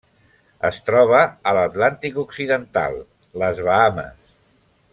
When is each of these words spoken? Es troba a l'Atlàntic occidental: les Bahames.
Es 0.69 0.79
troba 0.85 1.19
a 1.51 1.53
l'Atlàntic 1.57 2.17
occidental: 2.23 2.99
les 3.45 3.61
Bahames. 3.69 4.35